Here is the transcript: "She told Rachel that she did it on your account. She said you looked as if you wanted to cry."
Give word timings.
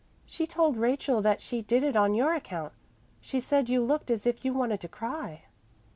"She 0.25 0.47
told 0.47 0.77
Rachel 0.77 1.21
that 1.21 1.43
she 1.43 1.61
did 1.61 1.83
it 1.83 1.95
on 1.95 2.15
your 2.15 2.33
account. 2.33 2.73
She 3.21 3.39
said 3.39 3.69
you 3.69 3.83
looked 3.83 4.09
as 4.09 4.25
if 4.25 4.43
you 4.43 4.51
wanted 4.51 4.81
to 4.81 4.87
cry." 4.87 5.43